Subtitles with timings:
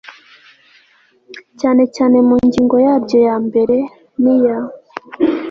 [1.59, 3.77] cyane cyane mu ngingo yaryo ya mbere
[4.21, 4.57] n iya